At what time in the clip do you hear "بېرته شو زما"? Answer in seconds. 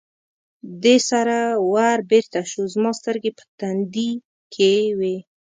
2.11-2.91